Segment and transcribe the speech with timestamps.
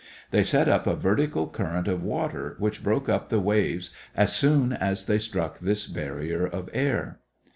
[0.31, 4.73] They set up a vertical current of water which broke up the waves as soon
[4.73, 7.19] as they struck this barrier of air.